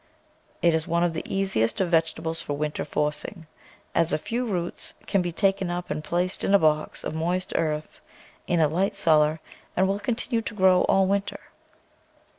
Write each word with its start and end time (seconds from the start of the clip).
It 0.63 0.73
is 0.73 0.87
one 0.87 1.03
of 1.03 1.13
the 1.13 1.21
easiest 1.31 1.79
of 1.79 1.91
vege 1.91 2.15
tables 2.15 2.41
for 2.41 2.57
winter 2.57 2.83
forcing, 2.83 3.45
as 3.93 4.11
a 4.11 4.17
few 4.17 4.47
roots 4.47 4.95
can 5.05 5.21
be 5.21 5.31
taken 5.31 5.69
up 5.69 5.91
and 5.91 6.03
placed 6.03 6.43
in 6.43 6.55
a 6.55 6.57
box 6.57 7.03
of 7.03 7.13
moist 7.13 7.53
earth 7.55 8.01
in 8.47 8.59
a 8.59 8.67
light 8.67 8.95
cellar 8.95 9.39
and 9.77 9.87
will 9.87 9.99
continue 9.99 10.41
to 10.41 10.55
grow 10.55 10.81
all 10.85 11.05
winter. 11.05 11.39